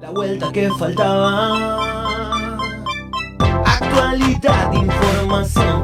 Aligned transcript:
La 0.00 0.10
vuelta 0.10 0.52
que 0.52 0.70
faltaba. 0.70 2.56
Actualidad, 3.64 4.72
información, 4.72 5.82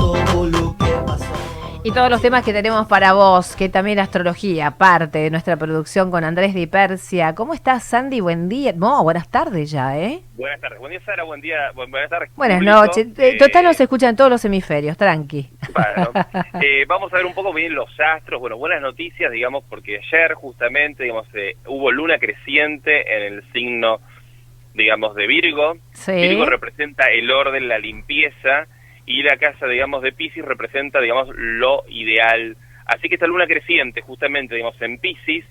Y 1.87 1.93
todos 1.93 2.09
los 2.09 2.23
temas 2.23 2.43
que 2.43 2.55
tenemos 2.55 2.87
para 2.87 3.13
vos, 3.13 3.55
que 3.57 3.69
también 3.69 3.99
astrología, 3.99 4.71
parte 4.71 5.19
de 5.19 5.31
nuestra 5.31 5.55
producción 5.59 6.11
con 6.11 6.25
Andrés 6.25 6.55
Di 6.55 6.67
Persia. 6.67 7.35
¿Cómo 7.35 7.53
estás, 7.53 7.85
Sandy? 7.85 8.21
Buen 8.21 8.49
día. 8.49 8.73
No, 8.75 9.03
buenas 9.05 9.31
tardes 9.31 9.71
ya, 9.71 9.99
¿eh? 9.99 10.23
Buenas 10.35 10.63
tardes. 10.63 10.79
Buen 10.79 10.93
día, 10.93 11.01
Sara. 11.05 11.25
Buen 11.25 11.43
día. 11.43 11.57
bu- 11.75 11.91
Buenas 11.91 12.09
tardes. 12.09 12.31
Buenas 12.37 12.63
noches. 12.63 13.07
Eh, 13.19 13.33
Eh, 13.35 13.37
Total 13.39 13.65
nos 13.65 13.79
escuchan 13.79 14.11
en 14.11 14.17
todos 14.17 14.31
los 14.31 14.43
hemisferios, 14.47 14.97
tranqui. 14.97 15.51
bueno, 15.75 16.11
eh, 16.65 16.87
vamos 16.89 17.13
a 17.13 17.17
ver 17.19 17.27
un 17.27 17.35
poco 17.35 17.53
bien 17.53 17.75
los 17.75 17.91
astros. 18.01 18.41
Bueno, 18.41 18.57
buenas 18.57 18.81
noticias, 18.81 19.31
digamos, 19.31 19.63
porque 19.69 19.99
ayer 19.99 20.33
justamente, 20.33 21.03
digamos, 21.03 21.27
eh, 21.35 21.57
hubo 21.67 21.93
luna 21.93 22.19
creciente 22.19 23.15
en 23.15 23.35
el 23.35 23.53
signo, 23.53 23.99
digamos, 24.73 25.15
de 25.17 25.27
Virgo. 25.27 25.75
Sí. 25.93 26.13
Virgo 26.13 26.47
representa 26.47 27.09
el 27.13 27.31
orden, 27.31 27.69
la 27.69 27.79
limpieza, 27.79 28.69
y 29.07 29.23
la 29.23 29.37
casa, 29.37 29.67
digamos, 29.67 30.03
de 30.03 30.13
Pisces 30.13 30.45
representa, 30.45 31.01
digamos, 31.01 31.29
lo 31.37 31.85
ideal. 31.89 32.57
Así 32.87 33.09
que 33.09 33.15
esta 33.15 33.27
luna 33.27 33.47
creciente, 33.47 34.01
justamente, 34.03 34.55
digamos, 34.55 34.81
en 34.83 34.99
Pisces, 34.99 35.45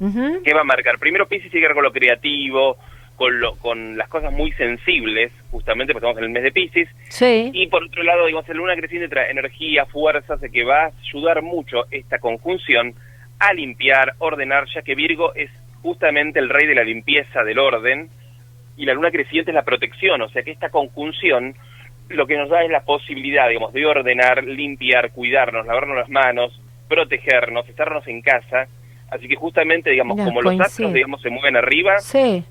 Ujú. 0.00 0.42
¿qué 0.44 0.54
va 0.54 0.62
a 0.62 0.64
marcar? 0.64 0.98
Primero 0.98 1.26
Pisces 1.28 1.50
tiene 1.50 1.62
que 1.64 1.68
ver 1.68 1.74
con 1.74 1.84
lo 1.84 1.92
creativo, 1.92 2.76
con, 3.16 3.40
lo, 3.40 3.54
con 3.56 3.96
las 3.96 4.08
cosas 4.08 4.32
muy 4.32 4.50
sensibles, 4.52 5.30
justamente 5.50 5.92
porque 5.92 6.06
estamos 6.06 6.18
en 6.18 6.24
el 6.24 6.30
mes 6.30 6.42
de 6.42 6.52
Pisces, 6.52 6.88
Sí. 7.08 7.50
y 7.54 7.66
por 7.68 7.84
otro 7.84 8.02
lado, 8.02 8.26
digamos, 8.26 8.48
la 8.48 8.54
luna 8.54 8.74
creciente 8.76 9.08
trae 9.08 9.30
energía, 9.30 9.86
fuerza, 9.86 10.34
hace 10.34 10.50
que 10.50 10.64
va 10.64 10.86
a 10.86 10.92
ayudar 11.00 11.42
mucho 11.42 11.84
esta 11.90 12.18
conjunción 12.18 12.94
a 13.38 13.52
limpiar, 13.52 14.14
ordenar, 14.18 14.66
ya 14.74 14.82
que 14.82 14.94
Virgo 14.94 15.34
es 15.34 15.50
justamente 15.82 16.38
el 16.38 16.48
rey 16.48 16.66
de 16.66 16.74
la 16.74 16.82
limpieza, 16.84 17.44
del 17.44 17.58
orden, 17.58 18.08
y 18.76 18.84
la 18.86 18.94
luna 18.94 19.10
creciente 19.12 19.52
es 19.52 19.54
la 19.54 19.62
protección, 19.64 20.20
o 20.22 20.28
sea 20.30 20.42
que 20.42 20.50
esta 20.50 20.70
conjunción 20.70 21.54
lo 22.14 22.26
que 22.26 22.36
nos 22.36 22.48
da 22.48 22.62
es 22.64 22.70
la 22.70 22.84
posibilidad, 22.84 23.48
digamos, 23.48 23.72
de 23.72 23.84
ordenar, 23.86 24.44
limpiar, 24.44 25.10
cuidarnos, 25.12 25.66
lavarnos 25.66 25.96
las 25.96 26.08
manos, 26.08 26.60
protegernos, 26.88 27.68
estarnos 27.68 28.06
en 28.06 28.22
casa, 28.22 28.66
así 29.10 29.28
que 29.28 29.36
justamente, 29.36 29.90
digamos, 29.90 30.16
Mira, 30.16 30.26
como 30.26 30.42
los 30.42 30.60
astros, 30.60 30.92
digamos, 30.92 31.20
se 31.22 31.30
mueven 31.30 31.56
arriba, 31.56 31.98
Sí. 31.98 32.44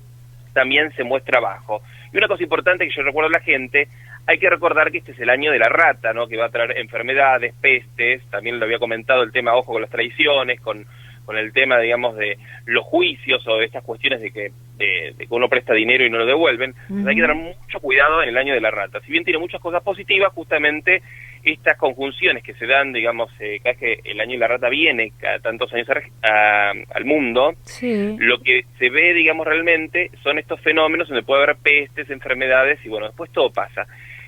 también 0.52 0.92
se 0.96 1.04
muestra 1.04 1.38
abajo. 1.38 1.82
Y 2.12 2.16
una 2.18 2.28
cosa 2.28 2.42
importante 2.42 2.86
que 2.86 2.94
yo 2.94 3.02
recuerdo 3.02 3.28
a 3.28 3.38
la 3.38 3.44
gente, 3.44 3.88
hay 4.26 4.38
que 4.38 4.48
recordar 4.48 4.90
que 4.90 4.98
este 4.98 5.12
es 5.12 5.20
el 5.20 5.30
año 5.30 5.50
de 5.50 5.58
la 5.58 5.68
rata, 5.68 6.12
¿no? 6.12 6.28
Que 6.28 6.36
va 6.36 6.46
a 6.46 6.50
traer 6.50 6.78
enfermedades, 6.78 7.54
pestes, 7.60 8.22
también 8.30 8.58
lo 8.58 8.64
había 8.64 8.78
comentado 8.78 9.22
el 9.22 9.32
tema, 9.32 9.54
ojo, 9.54 9.72
con 9.72 9.82
las 9.82 9.90
traiciones, 9.90 10.60
con, 10.60 10.86
con 11.24 11.36
el 11.36 11.52
tema, 11.52 11.78
digamos, 11.78 12.16
de 12.16 12.38
los 12.66 12.84
juicios 12.84 13.46
o 13.48 13.56
de 13.58 13.66
estas 13.66 13.82
cuestiones 13.82 14.20
de 14.20 14.30
que, 14.30 14.52
de, 14.76 15.14
de 15.16 15.26
que 15.26 15.34
uno 15.34 15.48
presta 15.48 15.72
dinero 15.74 16.04
y 16.04 16.10
no 16.10 16.18
lo 16.18 16.26
devuelven. 16.26 16.74
Entonces 16.82 17.06
hay 17.06 17.14
que 17.16 17.20
tener 17.22 17.36
mucho 17.36 17.80
cuidado 17.80 18.22
en 18.22 18.28
el 18.30 18.36
año 18.36 18.54
de 18.54 18.60
la 18.60 18.70
rata. 18.70 19.00
Si 19.00 19.12
bien 19.12 19.24
tiene 19.24 19.38
muchas 19.38 19.60
cosas 19.60 19.82
positivas, 19.82 20.32
justamente 20.32 21.02
estas 21.44 21.76
conjunciones 21.76 22.42
que 22.42 22.54
se 22.54 22.66
dan, 22.66 22.92
digamos, 22.92 23.30
eh, 23.38 23.58
cada 23.62 23.76
vez 23.76 24.00
que 24.02 24.10
el 24.10 24.18
año 24.20 24.32
de 24.32 24.38
la 24.38 24.48
rata 24.48 24.68
viene, 24.70 25.12
cada 25.20 25.38
tantos 25.40 25.72
años 25.74 25.86
a- 25.90 26.00
a- 26.28 26.72
al 26.94 27.04
mundo, 27.04 27.52
Sí. 27.64 28.16
lo 28.18 28.38
que 28.40 28.64
se 28.78 28.88
ve, 28.88 29.12
digamos, 29.12 29.46
realmente 29.46 30.10
son 30.22 30.38
estos 30.38 30.60
fenómenos 30.62 31.08
donde 31.08 31.22
puede 31.22 31.42
haber 31.42 31.56
pestes, 31.56 32.08
enfermedades 32.10 32.78
y 32.84 32.88
bueno, 32.88 33.06
después 33.08 33.30
todo 33.30 33.52
pasa. 33.52 33.86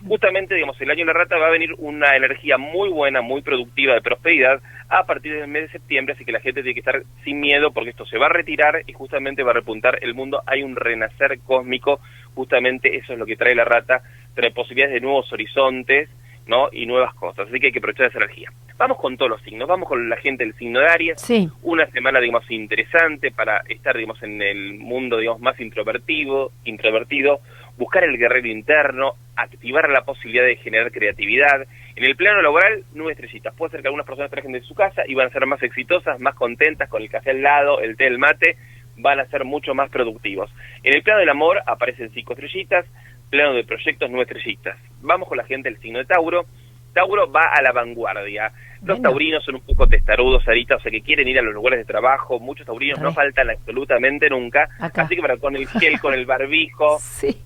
Justamente, 0.09 0.55
digamos, 0.55 0.81
el 0.81 0.91
año 0.91 1.01
de 1.01 1.07
la 1.07 1.19
rata 1.19 1.37
va 1.37 1.49
a 1.49 1.51
venir 1.51 1.75
una 1.79 2.17
energía 2.17 2.59
muy 2.59 2.89
buena, 2.91 3.21
muy 3.23 3.43
productiva 3.43 3.95
de 3.95 4.01
prosperidad 4.03 4.61
a 4.89 5.05
partir 5.05 5.35
del 5.35 5.49
mes 5.49 5.63
de 5.63 5.69
septiembre, 5.71 6.15
así 6.15 6.25
que 6.25 6.33
la 6.33 6.41
gente 6.41 6.63
tiene 6.63 6.75
que 6.75 6.81
estar 6.81 7.03
sin 7.25 7.41
miedo 7.41 7.73
porque 7.73 7.91
esto 7.91 8.07
se 8.07 8.19
va 8.19 8.27
a 8.27 8.31
retirar 8.31 8.83
y 8.87 8.93
justamente 8.93 9.43
va 9.43 9.51
a 9.51 9.55
repuntar 9.55 9.99
el 10.03 10.15
mundo. 10.15 10.43
Hay 10.47 10.63
un 10.63 10.77
renacer 10.77 11.39
cósmico, 11.41 12.01
justamente 12.35 12.97
eso 12.97 13.13
es 13.15 13.19
lo 13.19 13.27
que 13.27 13.37
trae 13.37 13.55
la 13.55 13.65
rata, 13.65 14.03
trae 14.35 14.51
posibilidades 14.53 14.95
de 14.95 15.01
nuevos 15.01 15.33
horizontes, 15.33 16.09
¿no? 16.47 16.69
Y 16.71 16.87
nuevas 16.87 17.13
cosas, 17.15 17.49
así 17.49 17.59
que 17.59 17.67
hay 17.67 17.73
que 17.73 17.81
aprovechar 17.81 18.07
esa 18.07 18.19
energía. 18.19 18.53
Vamos 18.79 18.99
con 18.99 19.17
todos 19.17 19.31
los 19.31 19.43
signos, 19.43 19.67
vamos 19.67 19.89
con 19.89 20.09
la 20.09 20.17
gente 20.19 20.45
del 20.45 20.55
signo 20.55 20.79
de 20.79 20.87
Aries, 20.87 21.21
Sí. 21.21 21.49
una 21.63 21.87
semana, 21.91 22.21
digamos, 22.21 22.49
interesante 22.51 23.33
para 23.33 23.63
estar, 23.69 23.97
digamos, 23.97 24.23
en 24.23 24.41
el 24.41 24.75
mundo, 24.75 25.17
digamos, 25.19 25.41
más 25.41 25.59
introvertido, 25.59 26.53
introvertido, 26.65 27.41
buscar 27.79 28.05
el 28.05 28.17
guerrero 28.19 28.49
interno, 28.49 29.13
activar 29.37 29.89
la 29.91 30.03
posibilidad 30.05 30.45
de 30.45 30.57
generar 30.57 30.91
creatividad. 30.91 31.67
En 31.95 32.05
el 32.05 32.17
plano 32.17 32.41
laboral, 32.43 32.85
nueve 32.95 33.13
estrellitas. 33.13 33.55
Puede 33.55 33.71
ser 33.73 33.83
que 33.83 33.89
algunas 33.89 34.07
personas 34.07 34.31
trabajen 34.31 34.53
de 34.53 34.61
su 34.63 34.75
casa 34.75 35.03
y 35.07 35.15
van 35.15 35.27
a 35.29 35.31
ser 35.31 35.45
más 35.47 35.63
exitosas, 35.63 36.19
más 36.21 36.35
contentas, 36.35 36.89
con 36.89 37.03
el 37.03 37.11
café 37.11 37.31
al 37.31 37.43
lado, 37.43 37.81
el 37.81 37.97
té, 37.97 38.07
el 38.07 38.19
mate, 38.19 38.57
van 38.97 39.21
a 39.21 39.27
ser 39.27 39.45
mucho 39.45 39.75
más 39.75 39.91
productivos. 39.91 40.51
En 40.83 40.95
el 40.95 41.03
plano 41.03 41.21
del 41.21 41.29
amor 41.29 41.61
aparecen 41.67 42.11
cinco 42.15 42.33
estrellitas, 42.33 42.87
plano 43.31 43.53
de 43.55 43.65
proyectos, 43.65 44.09
nueve 44.11 44.25
estrellitas. 44.31 44.79
Vamos 45.03 45.29
con 45.29 45.37
la 45.37 45.45
gente 45.45 45.69
del 45.69 45.79
signo 45.81 45.99
de 45.99 46.07
Tauro. 46.07 46.47
Tauro 46.95 47.31
va 47.31 47.45
a 47.53 47.61
la 47.61 47.73
vanguardia. 47.73 48.53
Los 48.81 48.97
Bueno. 48.99 49.11
taurinos 49.11 49.45
son 49.45 49.57
un 49.57 49.61
poco 49.67 49.87
testarudos, 49.87 50.43
Sarita, 50.45 50.77
o 50.77 50.81
sea 50.81 50.91
que 50.91 51.03
quieren 51.03 51.29
ir 51.29 51.39
a 51.39 51.43
los 51.43 51.53
lugares 51.53 51.79
de 51.81 51.85
trabajo. 51.85 52.41
Muchos 52.41 52.65
taurinos 52.67 52.99
no 53.01 53.13
faltan 53.13 53.51
absolutamente 53.51 54.31
nunca. 54.31 54.67
Acá. 54.81 55.03
Así 55.03 55.15
que 55.17 55.21
para 55.21 55.37
con 55.37 55.55
el 55.57 55.67
gel, 55.67 56.01
con 56.01 56.15
el 56.15 56.25
barbijo, 56.25 56.99
Sí. 57.01 57.37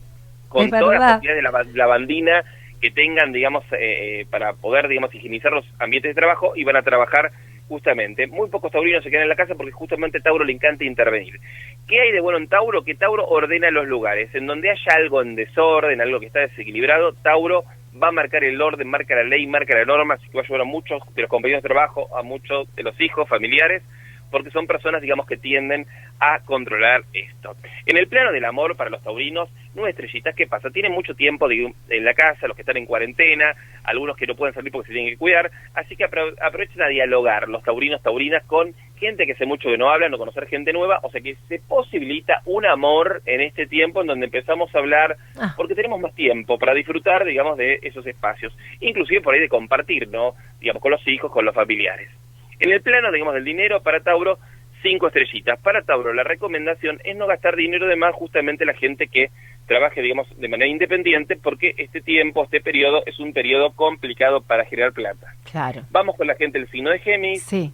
Con 0.51 0.65
Es 0.65 0.71
todas 0.71 0.89
verdad. 0.89 1.01
las 1.01 1.13
posibilidades 1.21 1.67
de 1.73 1.79
la 1.79 1.85
lavandina 1.87 2.45
que 2.81 2.91
tengan, 2.91 3.33
digamos, 3.33 3.65
eh, 3.73 3.77
eh, 4.21 4.27
para 4.29 4.53
poder, 4.55 4.89
digamos, 4.89 5.15
higienizar 5.15 5.53
los 5.53 5.65
ambientes 5.79 6.11
de 6.11 6.21
trabajo 6.21 6.53
y 6.57 6.65
van 6.65 6.77
a 6.77 6.83
trabajar 6.83 7.31
justamente. 7.69 8.27
Muy 8.27 8.49
pocos 8.49 8.73
taurinos 8.73 9.05
se 9.05 9.11
quedan 9.11 9.23
en 9.25 9.29
la 9.29 9.37
casa 9.37 9.55
porque 9.55 9.71
justamente 9.71 10.19
a 10.19 10.23
Tauro 10.23 10.45
le 10.45 10.53
encanta 10.53 10.83
intervenir. 10.83 11.39
¿Qué 11.87 12.01
hay 12.01 12.11
de 12.11 12.21
bueno 12.21 12.39
en 12.39 12.49
Tauro? 12.49 12.83
Que 12.83 12.97
Tauro 12.97 13.25
ordena 13.29 13.71
los 13.71 13.87
lugares. 13.87 14.35
En 14.35 14.47
donde 14.47 14.71
haya 14.71 14.93
algo 14.97 15.23
en 15.23 15.37
desorden, 15.37 16.01
algo 16.01 16.19
que 16.19 16.27
está 16.27 16.41
desequilibrado, 16.41 17.13
Tauro 17.23 17.65
va 18.03 18.09
a 18.09 18.13
marcar 18.13 18.43
el 18.43 18.61
orden, 18.61 18.89
marca 18.89 19.15
la 19.15 19.23
ley, 19.23 19.47
marca 19.47 19.77
la 19.77 19.85
norma, 19.85 20.15
así 20.15 20.27
que 20.29 20.37
va 20.37 20.41
a 20.41 20.45
ayudar 20.45 20.63
a 20.63 20.65
muchos 20.65 21.03
de 21.15 21.23
los 21.23 21.31
compañeros 21.31 21.63
de 21.63 21.69
trabajo, 21.69 22.09
a 22.17 22.23
muchos 22.23 22.75
de 22.75 22.83
los 22.83 23.01
hijos, 23.01 23.29
familiares, 23.29 23.83
porque 24.31 24.51
son 24.51 24.67
personas, 24.67 25.03
digamos, 25.03 25.27
que 25.27 25.37
tienden 25.37 25.87
a 26.21 26.41
controlar 26.41 27.03
esto. 27.13 27.57
En 27.87 27.97
el 27.97 28.07
plano 28.09 28.33
del 28.33 28.45
amor 28.45 28.77
para 28.77 28.91
los 28.91 29.03
taurinos, 29.03 29.49
nueve 29.75 29.91
estrellitas, 29.91 30.35
¿qué 30.35 30.47
pasa? 30.47 30.71
Tienen 30.71 30.93
mucho 30.93 31.15
tiempo 31.15 31.49
en 31.51 32.05
la 32.05 32.15
casa, 32.15 32.47
los 32.47 32.55
que 32.57 32.63
están 32.63 32.77
en 32.77 32.87
cuarentena, 32.87 33.55
algunos 33.85 34.17
que 34.17 34.27
no 34.27 34.35
pueden 34.37 34.55
salir 34.55 34.71
porque 34.71 34.89
se 34.89 34.93
tienen 34.95 35.13
que 35.13 35.19
cuidar, 35.19 35.51
así 35.75 35.97
que 35.97 36.05
apro- 36.05 36.35
aprovechen 36.41 36.83
a 36.83 36.89
dialogar 36.89 37.49
los 37.49 37.63
taurinos, 37.63 38.03
taurinas, 38.03 38.45
con 38.45 38.75
gente 38.97 39.25
que 39.25 39.33
hace 39.33 39.47
mucho 39.47 39.71
que 39.71 39.79
no 39.79 39.89
hablan 39.91 40.13
o 40.13 40.19
conocer 40.19 40.47
gente 40.47 40.75
nueva, 40.75 41.01
o 41.03 41.11
sea 41.11 41.23
que 41.23 41.35
se 41.49 41.59
posibilita 41.61 42.43
un 42.45 42.67
amor 42.67 43.23
en 43.25 43.41
este 43.41 43.67
tiempo 43.67 44.03
en 44.03 44.09
donde 44.09 44.27
empezamos 44.27 44.75
a 44.75 44.79
hablar, 44.79 45.17
Ah. 45.41 45.55
porque 45.57 45.75
tenemos 45.75 45.99
más 46.01 46.15
tiempo 46.15 46.59
para 46.59 46.75
disfrutar, 46.75 47.25
digamos, 47.25 47.57
de 47.57 47.79
esos 47.83 48.07
espacios, 48.07 48.55
inclusive 48.81 49.23
por 49.23 49.33
ahí 49.35 49.41
de 49.41 49.49
compartir, 49.49 50.09
¿no? 50.09 50.35
Digamos, 50.61 50.83
con 50.83 50.91
los 50.91 51.09
hijos, 51.09 51.33
con 51.33 51.47
los 51.47 51.55
familiares. 51.55 52.11
En 52.61 52.71
el 52.71 52.83
plano, 52.83 53.11
digamos, 53.11 53.35
del 53.35 53.45
dinero, 53.45 53.83
para 53.83 54.01
Tauro, 54.01 54.39
cinco 54.83 55.09
estrellitas. 55.09 55.59
Para 55.61 55.83
Tauro, 55.83 56.13
la 56.13 56.25
recomendación 56.25 57.01
es 57.05 57.17
no 57.17 57.27
gastar 57.27 57.57
dinero 57.57 57.87
de 57.87 57.97
más 57.97 58.15
justamente 58.15 58.65
la 58.65 58.75
gente 58.75 59.09
que 59.09 59.31
trabaje, 59.67 60.03
digamos, 60.03 60.29
de 60.39 60.49
manera 60.49 60.71
independiente, 60.71 61.37
porque 61.37 61.75
este 61.79 62.01
tiempo, 62.01 62.45
este 62.45 62.61
periodo, 62.61 63.03
es 63.07 63.19
un 63.19 63.33
periodo 63.33 63.73
complicado 63.73 64.43
para 64.43 64.65
generar 64.65 64.93
plata. 64.93 65.35
Claro. 65.51 65.83
Vamos 65.91 66.17
con 66.17 66.27
la 66.27 66.35
gente 66.35 66.59
del 66.59 66.69
signo 66.69 66.91
de 66.91 66.99
Géminis. 66.99 67.43
Sí. 67.45 67.73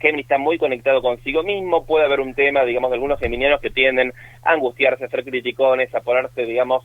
Géminis 0.00 0.24
está 0.24 0.38
muy 0.38 0.58
conectado 0.58 1.02
consigo 1.02 1.42
mismo, 1.42 1.86
puede 1.86 2.04
haber 2.04 2.20
un 2.20 2.34
tema, 2.34 2.64
digamos, 2.64 2.90
de 2.90 2.94
algunos 2.94 3.20
geminianos 3.20 3.60
que 3.60 3.70
tienden 3.70 4.12
a 4.42 4.52
angustiarse, 4.52 5.04
a 5.04 5.08
ser 5.08 5.24
criticones, 5.24 5.94
a 5.94 6.00
ponerse, 6.00 6.46
digamos, 6.46 6.84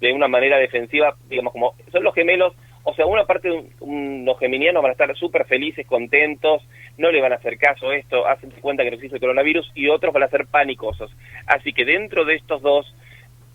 de 0.00 0.12
una 0.12 0.28
manera 0.28 0.58
defensiva, 0.58 1.16
digamos, 1.28 1.52
como 1.52 1.74
son 1.90 2.02
los 2.02 2.14
gemelos, 2.14 2.54
o 2.88 2.94
sea, 2.94 3.04
una 3.04 3.24
parte 3.24 3.48
de 3.48 3.54
un- 3.54 3.70
un- 3.80 4.24
los 4.24 4.38
geminianos 4.38 4.82
van 4.82 4.90
a 4.90 4.92
estar 4.92 5.14
súper 5.16 5.44
felices, 5.46 5.86
contentos, 5.86 6.62
no 6.96 7.10
le 7.10 7.20
van 7.20 7.32
a 7.32 7.36
hacer 7.36 7.58
caso 7.58 7.90
a 7.90 7.96
esto, 7.96 8.26
hacen 8.26 8.50
cuenta 8.60 8.82
que 8.84 8.90
no 8.90 8.94
existe 8.94 9.16
el 9.16 9.20
coronavirus, 9.20 9.70
y 9.74 9.88
otros 9.88 10.14
van 10.14 10.22
a 10.22 10.28
ser 10.28 10.46
panicosos. 10.46 11.10
Así 11.46 11.72
que 11.72 11.84
dentro 11.84 12.24
de 12.24 12.34
estos 12.34 12.62
dos 12.62 12.94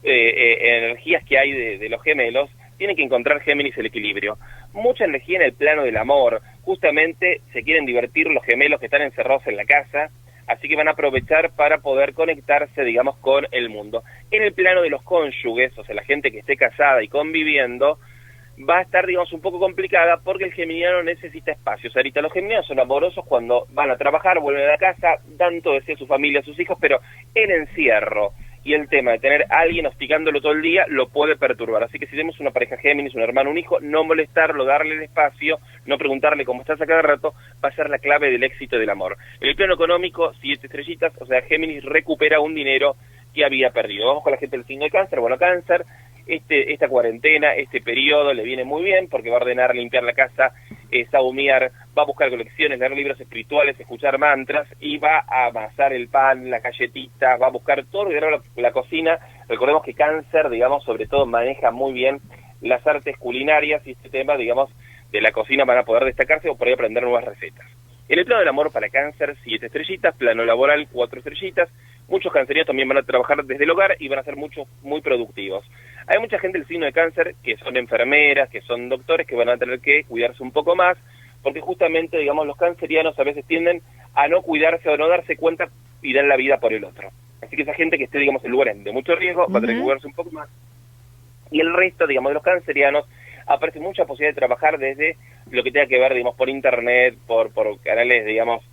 eh, 0.03 0.33
eh, 0.35 0.77
energías 0.77 1.23
que 1.23 1.37
hay 1.37 1.51
de, 1.51 1.77
de 1.77 1.89
los 1.89 2.01
gemelos, 2.01 2.49
tienen 2.77 2.95
que 2.95 3.03
encontrar 3.03 3.39
Géminis 3.41 3.77
el 3.77 3.85
equilibrio. 3.85 4.37
Mucha 4.73 5.05
energía 5.05 5.37
en 5.37 5.43
el 5.45 5.53
plano 5.53 5.83
del 5.83 5.95
amor. 5.97 6.41
Justamente 6.63 7.41
se 7.53 7.61
quieren 7.61 7.85
divertir 7.85 8.27
los 8.27 8.43
gemelos 8.43 8.79
que 8.79 8.87
están 8.87 9.03
encerrados 9.03 9.45
en 9.45 9.57
la 9.57 9.65
casa, 9.65 10.09
así 10.47 10.67
que 10.67 10.75
van 10.75 10.87
a 10.87 10.91
aprovechar 10.91 11.51
para 11.55 11.77
poder 11.77 12.15
conectarse, 12.15 12.83
digamos, 12.83 13.17
con 13.17 13.45
el 13.51 13.69
mundo. 13.69 14.01
En 14.31 14.41
el 14.41 14.53
plano 14.53 14.81
de 14.81 14.89
los 14.89 15.03
cónyuges, 15.03 15.77
o 15.77 15.83
sea, 15.83 15.93
la 15.93 16.03
gente 16.03 16.31
que 16.31 16.39
esté 16.39 16.57
casada 16.57 17.03
y 17.03 17.07
conviviendo, 17.07 17.99
va 18.69 18.79
a 18.79 18.81
estar, 18.81 19.05
digamos, 19.05 19.31
un 19.33 19.41
poco 19.41 19.59
complicada 19.59 20.17
porque 20.23 20.45
el 20.45 20.53
geminiano 20.53 21.03
necesita 21.03 21.51
espacios. 21.51 21.95
Ahorita 21.95 22.21
los 22.21 22.33
geminianos 22.33 22.67
son 22.67 22.79
amorosos 22.79 23.25
cuando 23.25 23.65
van 23.71 23.91
a 23.91 23.97
trabajar, 23.97 24.39
vuelven 24.39 24.69
a 24.69 24.77
casa, 24.77 25.19
dan 25.37 25.61
todo 25.61 25.73
deseo 25.73 25.95
a 25.95 25.99
su 25.99 26.07
familia, 26.07 26.39
a 26.39 26.43
sus 26.43 26.59
hijos, 26.59 26.77
pero 26.79 26.99
el 27.33 27.51
encierro 27.51 28.33
y 28.63 28.73
el 28.73 28.87
tema 28.89 29.11
de 29.11 29.19
tener 29.19 29.45
a 29.49 29.61
alguien 29.61 29.87
hosticándolo 29.87 30.39
todo 30.39 30.51
el 30.51 30.61
día 30.61 30.85
lo 30.87 31.09
puede 31.09 31.35
perturbar. 31.35 31.83
Así 31.83 31.97
que 31.97 32.05
si 32.05 32.11
tenemos 32.11 32.39
una 32.39 32.51
pareja 32.51 32.77
Géminis, 32.77 33.15
un 33.15 33.21
hermano, 33.21 33.49
un 33.49 33.57
hijo, 33.57 33.79
no 33.79 34.03
molestarlo, 34.03 34.65
darle 34.65 34.95
el 34.95 35.03
espacio, 35.03 35.59
no 35.85 35.97
preguntarle 35.97 36.45
cómo 36.45 36.61
estás 36.61 36.79
a 36.79 36.85
cada 36.85 37.01
rato, 37.01 37.33
va 37.63 37.69
a 37.69 37.75
ser 37.75 37.89
la 37.89 37.99
clave 37.99 38.29
del 38.29 38.43
éxito 38.43 38.77
del 38.77 38.89
amor. 38.89 39.17
En 39.39 39.49
el 39.49 39.55
plano 39.55 39.73
económico, 39.73 40.33
siete 40.41 40.67
estrellitas, 40.67 41.13
o 41.19 41.25
sea, 41.25 41.41
Géminis 41.41 41.83
recupera 41.83 42.39
un 42.39 42.53
dinero 42.53 42.95
que 43.33 43.45
había 43.45 43.71
perdido. 43.71 44.07
Vamos 44.07 44.23
con 44.23 44.31
la 44.31 44.37
gente 44.37 44.57
del 44.57 44.65
signo 44.65 44.83
de 44.83 44.91
cáncer. 44.91 45.19
Bueno, 45.19 45.37
cáncer, 45.37 45.85
este, 46.27 46.73
esta 46.73 46.87
cuarentena, 46.87 47.53
este 47.55 47.81
periodo 47.81 48.33
le 48.33 48.43
viene 48.43 48.63
muy 48.63 48.83
bien 48.83 49.07
porque 49.09 49.29
va 49.29 49.37
a 49.37 49.41
ordenar, 49.41 49.75
limpiar 49.75 50.03
la 50.03 50.13
casa, 50.13 50.53
eh, 50.91 51.05
sahumear, 51.11 51.71
va 51.97 52.03
a 52.03 52.05
buscar 52.05 52.29
colecciones, 52.29 52.79
leer 52.79 52.91
libros 52.91 53.19
espirituales, 53.19 53.79
escuchar 53.79 54.17
mantras 54.17 54.67
y 54.79 54.97
va 54.97 55.23
a 55.27 55.47
amasar 55.47 55.93
el 55.93 56.07
pan, 56.07 56.49
la 56.49 56.59
galletita, 56.59 57.37
va 57.37 57.47
a 57.47 57.51
buscar 57.51 57.85
todo 57.85 58.05
lo 58.05 58.09
que 58.09 58.21
la, 58.21 58.41
la 58.57 58.71
cocina. 58.71 59.19
Recordemos 59.47 59.83
que 59.83 59.93
cáncer, 59.93 60.49
digamos, 60.49 60.83
sobre 60.83 61.07
todo 61.07 61.25
maneja 61.25 61.71
muy 61.71 61.93
bien 61.93 62.19
las 62.61 62.85
artes 62.85 63.17
culinarias 63.17 63.85
y 63.85 63.91
este 63.91 64.09
tema, 64.09 64.37
digamos, 64.37 64.69
de 65.11 65.21
la 65.21 65.31
cocina 65.31 65.65
van 65.65 65.79
a 65.79 65.83
poder 65.83 66.05
destacarse 66.05 66.49
o 66.49 66.57
ahí 66.59 66.73
aprender 66.73 67.03
nuevas 67.03 67.25
recetas. 67.25 67.65
En 68.11 68.19
el 68.19 68.25
plano 68.25 68.39
del 68.39 68.49
amor 68.49 68.71
para 68.73 68.89
cáncer, 68.89 69.37
siete 69.43 69.67
estrellitas, 69.67 70.15
plano 70.17 70.43
laboral, 70.43 70.87
cuatro 70.91 71.19
estrellitas. 71.19 71.69
Muchos 72.09 72.33
cancerinos 72.33 72.67
también 72.67 72.89
van 72.89 72.97
a 72.97 73.03
trabajar 73.03 73.43
desde 73.45 73.63
el 73.63 73.69
hogar 73.69 73.95
y 73.99 74.09
van 74.09 74.19
a 74.19 74.23
ser 74.23 74.35
muchos 74.35 74.67
muy 74.81 74.99
productivos. 74.99 75.65
Hay 76.07 76.19
mucha 76.19 76.39
gente 76.39 76.57
del 76.57 76.67
signo 76.67 76.85
de 76.85 76.93
cáncer 76.93 77.35
que 77.43 77.57
son 77.57 77.77
enfermeras, 77.77 78.49
que 78.49 78.61
son 78.61 78.89
doctores, 78.89 79.27
que 79.27 79.35
van 79.35 79.49
a 79.49 79.57
tener 79.57 79.79
que 79.79 80.03
cuidarse 80.05 80.41
un 80.41 80.51
poco 80.51 80.75
más, 80.75 80.97
porque 81.41 81.61
justamente, 81.61 82.17
digamos, 82.17 82.47
los 82.47 82.57
cancerianos 82.57 83.17
a 83.17 83.23
veces 83.23 83.45
tienden 83.45 83.81
a 84.13 84.27
no 84.27 84.41
cuidarse 84.41 84.89
o 84.89 84.97
no 84.97 85.07
darse 85.07 85.37
cuenta 85.37 85.69
y 86.01 86.13
dan 86.13 86.27
la 86.27 86.35
vida 86.35 86.59
por 86.59 86.73
el 86.73 86.83
otro. 86.83 87.09
Así 87.41 87.55
que 87.55 87.63
esa 87.63 87.73
gente 87.73 87.97
que 87.97 88.05
esté, 88.05 88.19
digamos, 88.19 88.43
en 88.43 88.51
lugares 88.51 88.83
de 88.83 88.91
mucho 88.91 89.15
riesgo 89.15 89.47
va 89.47 89.59
a 89.59 89.61
tener 89.61 89.77
que 89.77 89.83
cuidarse 89.83 90.07
un 90.07 90.13
poco 90.13 90.31
más. 90.31 90.49
Y 91.51 91.59
el 91.59 91.73
resto, 91.73 92.07
digamos, 92.07 92.29
de 92.29 92.35
los 92.35 92.43
cancerianos 92.43 93.05
aparece 93.47 93.79
mucha 93.79 94.05
posibilidad 94.05 94.33
de 94.33 94.39
trabajar 94.39 94.77
desde 94.77 95.17
lo 95.49 95.63
que 95.63 95.71
tenga 95.71 95.87
que 95.87 95.99
ver, 95.99 96.13
digamos, 96.13 96.35
por 96.35 96.49
internet, 96.49 97.15
por, 97.27 97.51
por 97.51 97.79
canales, 97.81 98.25
digamos, 98.25 98.63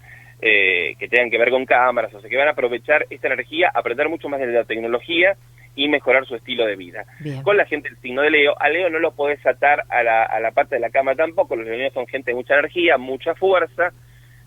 eh, 0.41 0.95
que 0.99 1.09
tengan 1.09 1.31
que 1.31 1.39
ver 1.39 1.51
con 1.51 1.67
cámaras, 1.67 2.15
o 2.15 2.21
sea, 2.21 2.31
que 2.31 2.37
van 2.37 2.49
a 2.49 2.53
aprovechar 2.53 3.07
esta 3.11 3.27
energía, 3.27 3.71
aprender 3.75 4.09
mucho 4.09 4.29
más 4.29 4.39
de 4.39 4.47
la 4.47 4.65
tecnología 4.65 5.37
y 5.79 5.89
mejorar 5.89 6.27
su 6.27 6.35
estilo 6.35 6.67
de 6.67 6.75
vida. 6.75 7.05
Bien. 7.21 7.43
Con 7.43 7.57
la 7.57 7.65
gente 7.65 7.89
del 7.89 7.99
signo 8.01 8.23
de 8.23 8.31
Leo, 8.31 8.61
a 8.61 8.69
Leo 8.69 8.91
no 8.91 8.99
lo 8.99 9.13
podés 9.13 9.45
atar 9.47 9.85
a 9.89 10.03
la, 10.03 10.25
a 10.25 10.41
la 10.41 10.51
parte 10.51 10.75
de 10.75 10.81
la 10.81 10.91
cama 10.91 11.15
tampoco, 11.15 11.55
los 11.55 11.67
leoneos 11.67 11.95
son 11.95 12.07
gente 12.09 12.33
de 12.33 12.35
mucha 12.35 12.55
energía, 12.55 12.99
mucha 12.99 13.37
fuerza, 13.37 13.93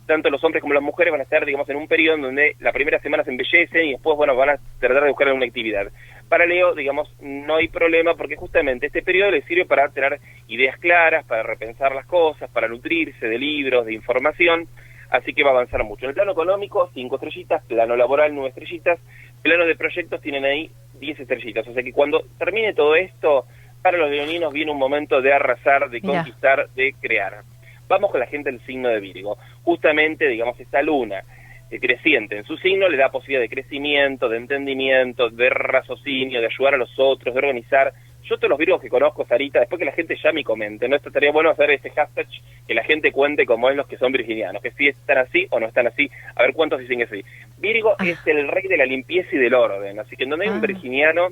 tanto 0.05 0.29
los 0.29 0.43
hombres 0.43 0.61
como 0.61 0.73
las 0.73 0.83
mujeres 0.83 1.13
van 1.13 1.21
a 1.21 1.23
estar, 1.23 1.45
digamos, 1.45 1.69
en 1.69 1.77
un 1.77 1.87
periodo 1.87 2.15
en 2.15 2.21
donde 2.23 2.55
la 2.59 2.73
primera 2.73 2.99
semana 2.99 3.23
se 3.23 3.31
embellecen 3.31 3.85
y 3.85 3.91
después, 3.93 4.17
bueno, 4.17 4.35
van 4.35 4.49
a 4.49 4.59
tratar 4.77 5.03
de 5.03 5.09
buscar 5.09 5.27
alguna 5.27 5.45
actividad. 5.45 5.87
Para 6.27 6.45
Leo, 6.45 6.75
digamos, 6.75 7.09
no 7.21 7.55
hay 7.55 7.69
problema 7.69 8.15
porque 8.15 8.35
justamente 8.35 8.87
este 8.87 9.03
periodo 9.03 9.31
le 9.31 9.41
sirve 9.43 9.65
para 9.65 9.87
tener 9.87 10.19
ideas 10.49 10.77
claras, 10.79 11.23
para 11.25 11.43
repensar 11.43 11.95
las 11.95 12.05
cosas, 12.07 12.49
para 12.51 12.67
nutrirse 12.67 13.25
de 13.25 13.37
libros, 13.37 13.85
de 13.85 13.93
información, 13.93 14.67
así 15.11 15.33
que 15.33 15.43
va 15.43 15.51
a 15.51 15.53
avanzar 15.53 15.85
mucho. 15.85 16.03
En 16.03 16.09
el 16.09 16.15
plano 16.15 16.33
económico, 16.33 16.89
cinco 16.93 17.15
estrellitas, 17.15 17.63
plano 17.65 17.95
laboral, 17.95 18.35
nueve 18.35 18.49
estrellitas, 18.49 18.99
plano 19.41 19.65
de 19.65 19.75
proyectos 19.75 20.21
tienen 20.21 20.45
ahí 20.45 20.69
diez 21.01 21.19
estrellitas, 21.19 21.67
o 21.67 21.73
sea 21.73 21.83
que 21.83 21.91
cuando 21.91 22.23
termine 22.37 22.73
todo 22.73 22.95
esto, 22.95 23.45
para 23.81 23.97
los 23.97 24.09
leoninos 24.09 24.53
viene 24.53 24.71
un 24.71 24.77
momento 24.77 25.21
de 25.21 25.33
arrasar, 25.33 25.89
de 25.89 25.99
Mirá. 25.99 26.23
conquistar, 26.23 26.69
de 26.69 26.93
crear. 27.01 27.41
Vamos 27.89 28.11
con 28.11 28.21
la 28.21 28.27
gente 28.27 28.49
del 28.49 28.61
signo 28.61 28.87
de 28.87 29.01
Virgo. 29.01 29.37
Justamente, 29.63 30.27
digamos, 30.27 30.57
esta 30.59 30.81
luna 30.81 31.23
eh, 31.69 31.79
creciente 31.79 32.37
en 32.37 32.45
su 32.45 32.55
signo 32.57 32.87
le 32.87 32.97
da 32.97 33.11
posibilidad 33.11 33.41
de 33.41 33.49
crecimiento, 33.49 34.29
de 34.29 34.37
entendimiento, 34.37 35.29
de 35.29 35.49
raciocinio, 35.49 36.39
de 36.39 36.47
ayudar 36.47 36.75
a 36.75 36.77
los 36.77 36.93
otros, 36.97 37.33
de 37.33 37.39
organizar. 37.39 37.91
Yo 38.31 38.37
todos 38.37 38.49
los 38.51 38.59
virgos 38.59 38.81
que 38.81 38.87
conozco, 38.87 39.25
Sarita, 39.25 39.59
después 39.59 39.77
que 39.77 39.83
la 39.83 39.91
gente 39.91 40.15
llame 40.15 40.39
y 40.39 40.43
comente, 40.45 40.87
¿no? 40.87 40.95
Esto 40.95 41.09
estaría 41.09 41.33
bueno 41.33 41.49
hacer 41.49 41.69
este 41.71 41.89
hashtag, 41.89 42.27
que 42.65 42.73
la 42.73 42.81
gente 42.85 43.11
cuente 43.11 43.45
cómo 43.45 43.69
es 43.69 43.75
los 43.75 43.85
que 43.87 43.97
son 43.97 44.13
virginianos, 44.13 44.61
que 44.61 44.71
si 44.71 44.87
están 44.87 45.17
así 45.17 45.47
o 45.49 45.59
no 45.59 45.67
están 45.67 45.87
así, 45.87 46.09
a 46.33 46.43
ver 46.43 46.53
cuántos 46.53 46.79
dicen 46.79 46.99
que 46.99 47.07
sí. 47.07 47.25
Virgo 47.57 47.93
es 47.99 48.25
el 48.25 48.47
rey 48.47 48.63
de 48.69 48.77
la 48.77 48.85
limpieza 48.85 49.27
y 49.33 49.37
del 49.37 49.53
orden, 49.53 49.99
así 49.99 50.15
que 50.15 50.23
en 50.23 50.29
donde 50.29 50.45
hay 50.45 50.51
un 50.51 50.59
Ah. 50.59 50.65
virginiano, 50.65 51.27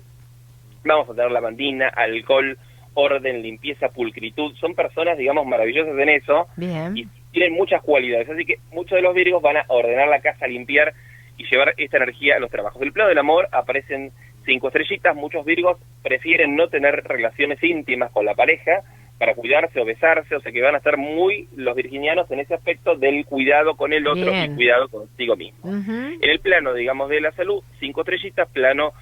vamos 0.83 1.09
a 1.09 1.13
tener 1.15 1.31
lavandina, 1.31 1.87
alcohol, 1.87 2.57
orden, 2.95 3.41
limpieza, 3.43 3.87
pulcritud, 3.87 4.53
son 4.57 4.75
personas, 4.75 5.17
digamos, 5.17 5.45
maravillosas 5.45 5.97
en 5.97 6.09
eso, 6.09 6.47
Bien. 6.57 6.97
y 6.97 7.07
tienen 7.31 7.53
muchas 7.53 7.81
cualidades, 7.81 8.27
así 8.29 8.43
que 8.43 8.55
muchos 8.73 8.97
de 8.97 9.03
los 9.03 9.13
virgos 9.15 9.41
van 9.41 9.55
a 9.55 9.63
ordenar 9.69 10.09
la 10.09 10.19
casa, 10.19 10.47
limpiar 10.47 10.93
y 11.37 11.45
llevar 11.49 11.73
esta 11.77 11.95
energía 11.95 12.35
a 12.35 12.39
los 12.39 12.51
trabajos. 12.51 12.81
Del 12.81 12.91
plano 12.91 13.07
del 13.07 13.19
amor 13.19 13.47
aparecen 13.53 14.11
cinco 14.49 14.69
estrellitas, 14.69 15.15
muchos 15.15 15.45
virgos 15.45 15.77
prefieren 16.01 16.55
no 16.55 16.69
tener 16.69 17.03
relaciones 17.03 17.63
íntimas 17.63 18.11
con 18.11 18.25
la 18.25 18.33
pareja 18.33 18.81
para 19.19 19.35
cuidarse 19.35 19.79
o 19.79 19.85
besarse, 19.85 20.35
o 20.35 20.39
sea 20.39 20.51
que 20.51 20.61
van 20.61 20.73
a 20.73 20.79
estar 20.79 20.97
muy 20.97 21.47
los 21.55 21.75
virginianos 21.75 22.31
en 22.31 22.39
ese 22.39 22.55
aspecto 22.55 22.95
del 22.95 23.25
cuidado 23.25 23.75
con 23.75 23.93
el 23.93 24.07
otro 24.07 24.31
Bien. 24.31 24.53
y 24.53 24.55
cuidado 24.55 24.87
consigo 24.87 25.35
mismo. 25.35 25.69
En 25.69 26.29
el 26.29 26.39
plano, 26.39 26.73
digamos, 26.73 27.09
de 27.09 27.21
la 27.21 27.31
salud, 27.33 27.61
cinco 27.79 28.01
estrellitas, 28.01 28.49
plano 28.49 28.93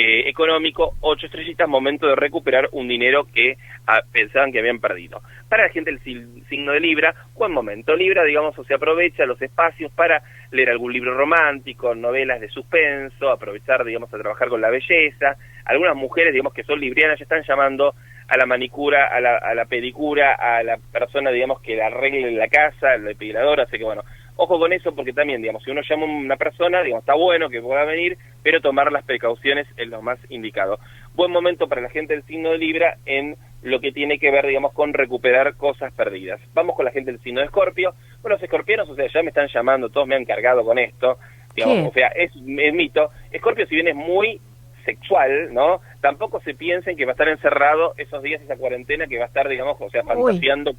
eh, 0.00 0.28
económico, 0.28 0.94
ocho 1.00 1.26
estrellitas, 1.26 1.68
momento 1.68 2.06
de 2.06 2.14
recuperar 2.14 2.68
un 2.70 2.86
dinero 2.86 3.26
que 3.34 3.56
ah, 3.88 4.00
pensaban 4.12 4.52
que 4.52 4.60
habían 4.60 4.78
perdido. 4.78 5.22
Para 5.48 5.64
la 5.64 5.70
gente 5.70 5.98
si- 6.04 6.42
signo 6.48 6.70
de 6.72 6.78
Libra, 6.78 7.12
buen 7.34 7.50
momento. 7.50 7.96
Libra, 7.96 8.22
digamos, 8.22 8.56
o 8.56 8.62
se 8.64 8.74
aprovecha 8.74 9.26
los 9.26 9.42
espacios 9.42 9.90
para 9.92 10.22
leer 10.52 10.70
algún 10.70 10.92
libro 10.92 11.14
romántico, 11.16 11.96
novelas 11.96 12.40
de 12.40 12.48
suspenso, 12.48 13.28
aprovechar, 13.28 13.84
digamos, 13.84 14.12
a 14.14 14.18
trabajar 14.18 14.48
con 14.48 14.60
la 14.60 14.70
belleza. 14.70 15.36
Algunas 15.64 15.96
mujeres, 15.96 16.32
digamos, 16.32 16.54
que 16.54 16.62
son 16.62 16.78
librianas, 16.80 17.18
ya 17.18 17.24
están 17.24 17.42
llamando 17.42 17.94
a 18.28 18.36
la 18.36 18.46
manicura, 18.46 19.08
a 19.08 19.20
la, 19.20 19.38
a 19.38 19.54
la 19.54 19.64
pedicura, 19.64 20.34
a 20.34 20.62
la 20.62 20.78
persona, 20.92 21.30
digamos, 21.30 21.60
que 21.60 21.74
la 21.76 21.86
arregle 21.86 22.30
la 22.32 22.46
casa, 22.48 22.94
el 22.94 23.04
depilador, 23.04 23.60
así 23.62 23.78
que 23.78 23.84
bueno, 23.84 24.02
ojo 24.38 24.58
con 24.58 24.72
eso 24.72 24.94
porque 24.94 25.12
también, 25.12 25.42
digamos, 25.42 25.62
si 25.64 25.70
uno 25.70 25.82
llama 25.82 26.04
a 26.04 26.08
una 26.08 26.36
persona, 26.36 26.82
digamos, 26.82 27.02
está 27.02 27.14
bueno 27.14 27.50
que 27.50 27.60
pueda 27.60 27.84
venir, 27.84 28.16
pero 28.42 28.60
tomar 28.60 28.90
las 28.92 29.04
precauciones 29.04 29.66
es 29.76 29.88
lo 29.88 30.00
más 30.00 30.18
indicado. 30.30 30.78
Buen 31.14 31.32
momento 31.32 31.68
para 31.68 31.82
la 31.82 31.90
gente 31.90 32.14
del 32.14 32.22
signo 32.24 32.50
de 32.50 32.58
Libra 32.58 32.98
en 33.04 33.36
lo 33.62 33.80
que 33.80 33.90
tiene 33.90 34.20
que 34.20 34.30
ver, 34.30 34.46
digamos, 34.46 34.72
con 34.72 34.94
recuperar 34.94 35.56
cosas 35.56 35.92
perdidas. 35.92 36.40
Vamos 36.54 36.76
con 36.76 36.84
la 36.84 36.92
gente 36.92 37.10
del 37.10 37.20
signo 37.20 37.40
de 37.40 37.46
Escorpio. 37.46 37.94
Bueno, 38.22 38.36
los 38.36 38.42
escorpianos, 38.42 38.88
o 38.88 38.94
sea, 38.94 39.08
ya 39.12 39.22
me 39.22 39.30
están 39.30 39.48
llamando, 39.48 39.90
todos 39.90 40.06
me 40.06 40.14
han 40.14 40.24
cargado 40.24 40.64
con 40.64 40.78
esto, 40.78 41.18
digamos, 41.56 41.76
¿Qué? 41.76 41.88
o 41.88 41.92
sea, 41.92 42.08
es, 42.08 42.30
es 42.34 42.74
mito. 42.74 43.10
Escorpio, 43.32 43.66
si 43.66 43.74
bien 43.74 43.88
es 43.88 43.96
muy 43.96 44.40
sexual, 44.84 45.52
¿no? 45.52 45.80
Tampoco 46.00 46.40
se 46.40 46.54
piensen 46.54 46.96
que 46.96 47.04
va 47.04 47.10
a 47.10 47.14
estar 47.14 47.28
encerrado 47.28 47.94
esos 47.96 48.22
días, 48.22 48.40
esa 48.40 48.56
cuarentena, 48.56 49.08
que 49.08 49.18
va 49.18 49.24
a 49.24 49.26
estar, 49.28 49.48
digamos, 49.48 49.76
o 49.80 49.90
sea, 49.90 50.02
Uy. 50.02 50.06
fantaseando 50.06 50.74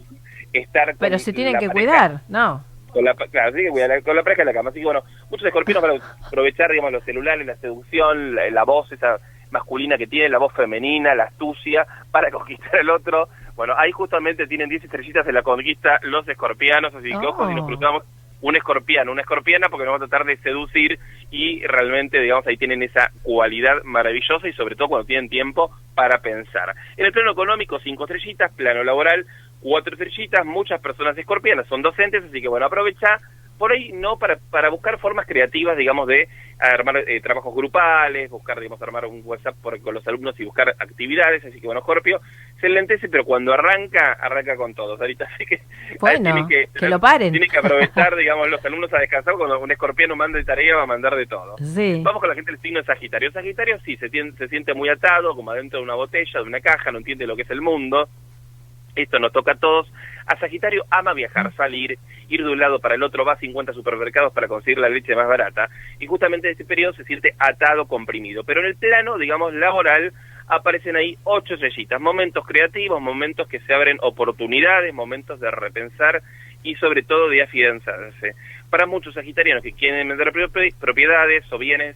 estar 0.53 0.87
con 0.87 0.97
Pero 0.99 1.19
se 1.19 1.33
tienen 1.33 1.53
que 1.59 1.67
pareja 1.67 1.73
cuidar, 1.73 2.21
¿no? 2.29 2.63
Con 2.91 3.03
la, 3.05 3.13
claro, 3.13 3.55
sí, 3.55 3.67
con 3.67 3.79
la, 3.79 4.01
con 4.01 4.15
la 4.15 4.23
pareja 4.23 4.41
en 4.43 4.47
la 4.47 4.53
cama. 4.53 4.69
Así 4.69 4.79
que 4.79 4.85
bueno, 4.85 5.03
muchos 5.29 5.47
escorpiones 5.47 5.81
van 5.81 6.01
a 6.01 6.27
aprovechar, 6.27 6.69
digamos, 6.71 6.91
los 6.91 7.03
celulares, 7.03 7.45
la 7.45 7.55
seducción, 7.57 8.35
la, 8.35 8.49
la 8.49 8.63
voz 8.63 8.91
esa 8.91 9.19
masculina 9.51 9.97
que 9.97 10.07
tiene, 10.07 10.29
la 10.29 10.37
voz 10.37 10.53
femenina, 10.53 11.15
la 11.15 11.23
astucia, 11.25 11.85
para 12.11 12.29
conquistar 12.31 12.79
al 12.79 12.89
otro. 12.89 13.29
Bueno, 13.55 13.73
ahí 13.77 13.91
justamente 13.91 14.47
tienen 14.47 14.69
10 14.69 14.85
estrellitas 14.85 15.25
de 15.25 15.33
la 15.33 15.41
conquista 15.43 15.99
los 16.03 16.27
escorpianos, 16.27 16.93
así 16.95 17.09
que 17.09 17.15
ojo 17.25 17.47
si 17.47 17.55
nos 17.55 17.63
Oh. 17.63 17.67
cruzamos 17.67 18.03
un 18.41 18.55
escorpiano, 18.55 19.11
una 19.11 19.19
escorpiana, 19.21 19.67
porque 19.67 19.83
nos 19.85 19.93
va 19.99 20.05
a 20.05 20.07
tratar 20.07 20.25
de 20.25 20.37
seducir 20.37 20.97
y 21.29 21.59
realmente, 21.67 22.21
digamos, 22.21 22.47
ahí 22.47 22.55
tienen 22.55 22.81
esa 22.83 23.11
cualidad 23.21 23.83
maravillosa 23.83 24.47
y 24.47 24.53
sobre 24.53 24.77
todo 24.77 24.87
cuando 24.87 25.05
tienen 25.07 25.27
tiempo 25.29 25.71
para 25.93 26.21
pensar. 26.21 26.73
En 26.95 27.05
el 27.05 27.11
plano 27.11 27.31
económico, 27.31 27.79
cinco 27.79 28.05
estrellitas, 28.05 28.53
plano 28.53 28.81
laboral, 28.85 29.25
cuatro 29.61 29.93
estrellitas, 29.93 30.45
muchas 30.45 30.79
personas 30.81 31.17
escorpianas 31.17 31.67
son 31.67 31.81
docentes, 31.81 32.23
así 32.23 32.41
que 32.41 32.47
bueno, 32.47 32.65
aprovecha 32.65 33.17
por 33.57 33.73
ahí 33.73 33.91
no 33.91 34.17
para, 34.17 34.37
para 34.49 34.69
buscar 34.69 34.97
formas 34.99 35.27
creativas, 35.27 35.75
digamos, 35.75 36.07
de 36.07 36.29
armar 36.59 36.95
eh, 37.05 37.19
trabajos 37.19 37.53
grupales, 37.53 38.29
buscar, 38.29 38.57
digamos, 38.57 38.81
armar 38.81 39.05
un 39.05 39.21
WhatsApp 39.25 39.53
por- 39.61 39.77
con 39.81 39.93
los 39.93 40.07
alumnos 40.07 40.39
y 40.39 40.45
buscar 40.45 40.69
actividades, 40.79 41.43
así 41.43 41.59
que 41.59 41.65
bueno, 41.67 41.81
Scorpio 41.81 42.21
se 42.61 42.69
lentece, 42.69 43.09
pero 43.09 43.25
cuando 43.25 43.53
arranca, 43.53 44.13
arranca 44.13 44.55
con 44.55 44.73
todo, 44.73 44.93
ahorita, 44.97 45.25
así 45.35 45.45
que 45.45 45.59
Bueno, 45.99 46.33
tiene 46.33 46.47
que, 46.47 46.79
que 46.79 46.87
lo 46.87 47.01
paren. 47.01 47.31
Tienen 47.33 47.49
que 47.49 47.57
aprovechar, 47.57 48.15
digamos, 48.17 48.49
los 48.49 48.63
alumnos 48.63 48.93
a 48.93 48.99
descansar, 48.99 49.33
cuando 49.35 49.59
un 49.59 49.71
escorpiano 49.71 50.15
manda 50.15 50.37
de 50.37 50.45
tarea 50.45 50.77
va 50.77 50.83
a 50.83 50.87
mandar 50.87 51.17
de 51.17 51.25
todo. 51.25 51.57
Sí. 51.57 51.99
Vamos 52.01 52.21
con 52.21 52.29
la 52.29 52.35
gente 52.35 52.51
del 52.53 52.61
signo 52.61 52.79
de 52.79 52.85
Sagitario. 52.85 53.29
Sagitario 53.33 53.77
sí, 53.81 53.97
se, 53.97 54.09
tien- 54.09 54.37
se 54.37 54.47
siente 54.47 54.73
muy 54.73 54.87
atado, 54.87 55.35
como 55.35 55.51
adentro 55.51 55.79
de 55.79 55.83
una 55.83 55.95
botella, 55.95 56.39
de 56.39 56.47
una 56.47 56.61
caja, 56.61 56.93
no 56.93 56.99
entiende 56.99 57.27
lo 57.27 57.35
que 57.35 57.41
es 57.41 57.49
el 57.51 57.59
mundo. 57.61 58.07
Esto 58.95 59.19
nos 59.19 59.31
toca 59.31 59.53
a 59.53 59.57
todos. 59.57 59.91
A 60.25 60.37
Sagitario 60.37 60.85
ama 60.91 61.13
viajar, 61.13 61.53
salir, 61.55 61.97
ir 62.27 62.43
de 62.43 62.49
un 62.49 62.59
lado 62.59 62.79
para 62.79 62.95
el 62.95 63.03
otro, 63.03 63.25
va 63.25 63.33
a 63.33 63.37
50 63.39 63.73
supermercados 63.73 64.33
para 64.33 64.47
conseguir 64.47 64.77
la 64.79 64.89
leche 64.89 65.15
más 65.15 65.27
barata. 65.27 65.69
Y 65.99 66.05
justamente 66.07 66.47
en 66.47 66.51
este 66.51 66.65
periodo 66.65 66.93
se 66.93 67.03
siente 67.05 67.33
atado, 67.39 67.87
comprimido. 67.87 68.43
Pero 68.43 68.59
en 68.61 68.67
el 68.67 68.75
plano, 68.75 69.17
digamos, 69.17 69.53
laboral, 69.53 70.13
aparecen 70.47 70.95
ahí 70.95 71.17
ocho 71.23 71.53
estrellitas. 71.55 71.99
Momentos 72.01 72.45
creativos, 72.45 73.01
momentos 73.01 73.47
que 73.47 73.59
se 73.61 73.73
abren 73.73 73.97
oportunidades, 74.01 74.93
momentos 74.93 75.39
de 75.39 75.49
repensar 75.51 76.21
y 76.63 76.75
sobre 76.75 77.03
todo 77.03 77.29
de 77.29 77.41
afianzarse. 77.43 78.35
Para 78.69 78.85
muchos 78.85 79.13
sagitarianos 79.13 79.63
que 79.63 79.73
quieren 79.73 80.07
vender 80.09 80.31
propi- 80.33 80.75
propiedades 80.79 81.51
o 81.51 81.57
bienes, 81.57 81.95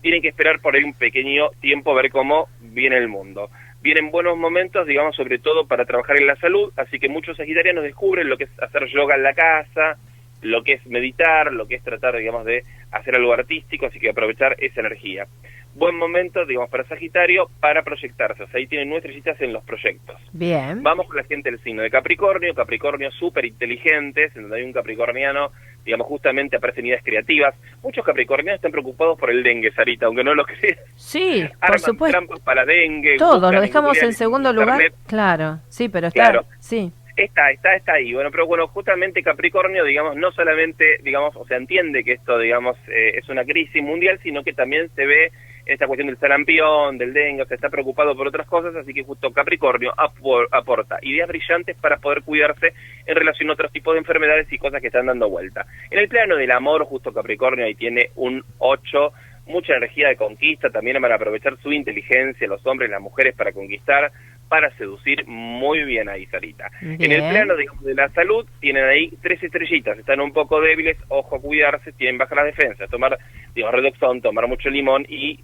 tienen 0.00 0.22
que 0.22 0.28
esperar 0.28 0.60
por 0.60 0.76
ahí 0.76 0.84
un 0.84 0.94
pequeño 0.94 1.48
tiempo 1.60 1.90
a 1.90 2.00
ver 2.00 2.10
cómo 2.10 2.48
viene 2.60 2.96
el 2.98 3.08
mundo. 3.08 3.50
Vienen 3.86 4.10
buenos 4.10 4.36
momentos, 4.36 4.84
digamos, 4.84 5.14
sobre 5.14 5.38
todo 5.38 5.68
para 5.68 5.84
trabajar 5.84 6.16
en 6.16 6.26
la 6.26 6.34
salud, 6.34 6.72
así 6.76 6.98
que 6.98 7.08
muchos 7.08 7.36
sagitarianos 7.36 7.84
descubren 7.84 8.28
lo 8.28 8.36
que 8.36 8.42
es 8.42 8.50
hacer 8.60 8.88
yoga 8.88 9.14
en 9.14 9.22
la 9.22 9.32
casa, 9.32 9.96
lo 10.42 10.64
que 10.64 10.72
es 10.72 10.86
meditar, 10.88 11.52
lo 11.52 11.68
que 11.68 11.76
es 11.76 11.84
tratar, 11.84 12.16
digamos, 12.16 12.44
de 12.44 12.64
hacer 12.90 13.14
algo 13.14 13.32
artístico, 13.32 13.86
así 13.86 14.00
que 14.00 14.10
aprovechar 14.10 14.56
esa 14.58 14.80
energía. 14.80 15.28
Buen 15.76 15.96
momento, 15.96 16.44
digamos, 16.44 16.70
para 16.70 16.84
Sagitario 16.84 17.48
para 17.60 17.82
proyectarse. 17.82 18.42
O 18.42 18.48
sea, 18.48 18.58
ahí 18.58 18.66
tienen 18.66 18.88
nueve 18.88 19.06
estrellitas 19.06 19.40
en 19.40 19.52
los 19.52 19.62
proyectos. 19.64 20.16
Bien. 20.32 20.82
Vamos 20.82 21.06
con 21.06 21.16
la 21.16 21.24
gente 21.24 21.50
del 21.50 21.60
signo 21.60 21.82
de 21.82 21.90
Capricornio, 21.90 22.54
Capricornio 22.54 23.10
súper 23.12 23.44
inteligentes, 23.44 24.34
en 24.36 24.42
donde 24.42 24.58
hay 24.58 24.64
un 24.64 24.72
capricorniano, 24.72 25.52
digamos, 25.84 26.06
justamente 26.06 26.56
aparecen 26.56 26.86
ideas 26.86 27.02
creativas. 27.04 27.54
Muchos 27.82 28.04
capricornianos 28.04 28.56
están 28.56 28.72
preocupados 28.72 29.18
por 29.18 29.30
el 29.30 29.42
dengue, 29.42 29.70
Sarita, 29.72 30.06
aunque 30.06 30.24
no 30.24 30.34
lo 30.34 30.44
creas. 30.44 30.78
Sí, 30.96 31.44
por 31.60 31.64
Arman 31.64 31.78
supuesto. 31.78 32.18
trampas 32.18 32.40
para 32.40 32.64
dengue. 32.64 33.16
Todos 33.16 33.52
lo 33.52 33.60
dejamos 33.60 34.02
en 34.02 34.12
segundo 34.12 34.52
lugar. 34.52 34.92
Claro, 35.06 35.60
sí, 35.68 35.88
pero 35.88 36.08
está. 36.08 36.20
Claro. 36.20 36.46
Sí. 36.58 36.90
Está, 37.16 37.50
está, 37.50 37.74
está 37.74 37.94
ahí. 37.94 38.12
Bueno, 38.12 38.30
pero 38.30 38.46
bueno, 38.46 38.68
justamente 38.68 39.22
Capricornio, 39.22 39.84
digamos, 39.84 40.16
no 40.16 40.32
solamente, 40.32 40.98
digamos, 41.02 41.34
o 41.34 41.46
sea, 41.46 41.56
entiende 41.56 42.04
que 42.04 42.12
esto, 42.12 42.38
digamos, 42.38 42.76
eh, 42.88 43.12
es 43.16 43.26
una 43.30 43.42
crisis 43.46 43.82
mundial, 43.82 44.20
sino 44.22 44.44
que 44.44 44.52
también 44.52 44.90
se 44.94 45.06
ve 45.06 45.32
esta 45.66 45.86
cuestión 45.88 46.06
del 46.06 46.16
sarampión, 46.18 46.96
del 46.96 47.12
dengue, 47.12 47.42
o 47.42 47.46
sea, 47.46 47.56
está 47.56 47.68
preocupado 47.68 48.16
por 48.16 48.28
otras 48.28 48.46
cosas, 48.46 48.74
así 48.76 48.94
que 48.94 49.02
justo 49.02 49.32
Capricornio 49.32 49.92
apor- 49.96 50.48
aporta 50.52 50.98
ideas 51.02 51.28
brillantes 51.28 51.76
para 51.76 51.96
poder 51.96 52.22
cuidarse 52.22 52.72
en 53.04 53.16
relación 53.16 53.50
a 53.50 53.54
otros 53.54 53.72
tipos 53.72 53.94
de 53.94 53.98
enfermedades 53.98 54.50
y 54.52 54.58
cosas 54.58 54.80
que 54.80 54.86
están 54.86 55.06
dando 55.06 55.28
vuelta. 55.28 55.66
En 55.90 55.98
el 55.98 56.08
plano 56.08 56.36
del 56.36 56.52
amor, 56.52 56.84
justo 56.84 57.12
Capricornio 57.12 57.64
ahí 57.66 57.74
tiene 57.74 58.10
un 58.14 58.44
8, 58.58 59.12
mucha 59.46 59.76
energía 59.76 60.08
de 60.08 60.16
conquista, 60.16 60.70
también 60.70 61.00
van 61.02 61.12
a 61.12 61.16
aprovechar 61.16 61.56
su 61.58 61.72
inteligencia, 61.72 62.48
los 62.48 62.64
hombres, 62.66 62.90
las 62.90 63.00
mujeres, 63.00 63.34
para 63.34 63.52
conquistar, 63.52 64.10
para 64.48 64.70
seducir 64.76 65.26
muy 65.26 65.84
bien 65.84 66.08
ahí, 66.08 66.26
Sarita. 66.26 66.70
En 66.80 67.10
el 67.12 67.22
plano 67.28 67.56
digamos, 67.56 67.82
de 67.84 67.94
la 67.94 68.08
salud, 68.10 68.46
tienen 68.60 68.84
ahí 68.84 69.10
tres 69.22 69.42
estrellitas, 69.42 69.98
están 69.98 70.20
un 70.20 70.32
poco 70.32 70.60
débiles, 70.60 70.96
ojo 71.08 71.36
a 71.36 71.40
cuidarse, 71.40 71.92
tienen 71.92 72.18
baja 72.18 72.34
la 72.34 72.44
defensa, 72.44 72.86
tomar, 72.86 73.18
digamos, 73.54 73.74
redoxón, 73.74 74.20
tomar 74.22 74.46
mucho 74.46 74.70
limón 74.70 75.04
y 75.08 75.40